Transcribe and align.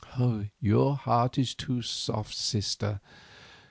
"Your 0.59 0.95
heart 0.97 1.37
is 1.37 1.53
too 1.53 1.83
soft, 1.83 2.33
sister. 2.33 2.99